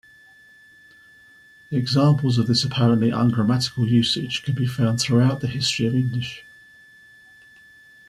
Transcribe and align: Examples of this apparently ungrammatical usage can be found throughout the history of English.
Examples 1.69 2.39
of 2.39 2.47
this 2.47 2.63
apparently 2.65 3.11
ungrammatical 3.11 3.87
usage 3.87 4.41
can 4.41 4.55
be 4.55 4.65
found 4.65 4.99
throughout 4.99 5.41
the 5.41 5.47
history 5.47 5.85
of 5.85 5.93
English. 5.93 6.43